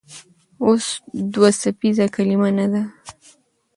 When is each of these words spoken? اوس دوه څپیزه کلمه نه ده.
اوس 0.65 0.85
دوه 1.33 1.49
څپیزه 1.61 2.05
کلمه 2.15 2.49
نه 2.57 2.65
ده. 2.71 2.81